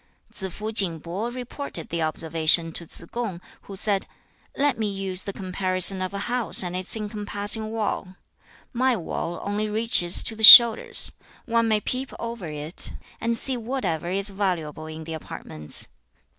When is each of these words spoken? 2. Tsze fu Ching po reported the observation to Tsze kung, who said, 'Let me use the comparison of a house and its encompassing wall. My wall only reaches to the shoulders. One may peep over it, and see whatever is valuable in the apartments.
2. 0.33 0.33
Tsze 0.33 0.49
fu 0.51 0.71
Ching 0.71 0.99
po 0.99 1.29
reported 1.29 1.89
the 1.89 2.01
observation 2.01 2.71
to 2.71 2.87
Tsze 2.87 3.05
kung, 3.11 3.39
who 3.65 3.75
said, 3.75 4.07
'Let 4.57 4.79
me 4.79 4.89
use 4.89 5.21
the 5.21 5.31
comparison 5.31 6.01
of 6.01 6.11
a 6.11 6.17
house 6.25 6.63
and 6.63 6.75
its 6.75 6.95
encompassing 6.97 7.69
wall. 7.69 8.15
My 8.73 8.95
wall 8.97 9.39
only 9.43 9.69
reaches 9.69 10.23
to 10.23 10.35
the 10.35 10.43
shoulders. 10.43 11.11
One 11.45 11.67
may 11.67 11.81
peep 11.81 12.13
over 12.17 12.47
it, 12.47 12.93
and 13.19 13.37
see 13.37 13.57
whatever 13.57 14.09
is 14.09 14.29
valuable 14.29 14.87
in 14.87 15.03
the 15.03 15.13
apartments. 15.13 15.87